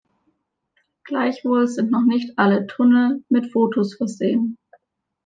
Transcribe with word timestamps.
Gleichwohl 1.03 1.67
sind 1.67 1.91
noch 1.91 2.01
nicht 2.07 2.39
alle 2.39 2.65
Tunnel 2.65 3.23
mit 3.29 3.51
Fotos 3.51 3.93
versehen. 3.93 4.57